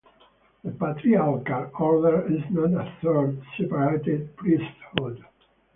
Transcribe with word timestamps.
The 0.63 0.71
patriarchal 0.71 1.69
order 1.79 2.25
is 2.25 2.41
not 2.49 2.71
a 2.87 2.91
third, 3.03 3.39
separate 3.55 4.35
priesthood. 4.35 5.23